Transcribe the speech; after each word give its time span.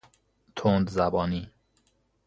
تندزبانی 0.55 1.51